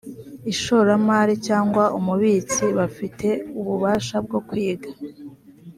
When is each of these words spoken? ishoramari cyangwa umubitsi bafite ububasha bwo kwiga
ishoramari 0.51 1.33
cyangwa 1.47 1.83
umubitsi 1.97 2.63
bafite 2.77 3.27
ububasha 3.59 4.15
bwo 4.25 4.39
kwiga 4.47 4.89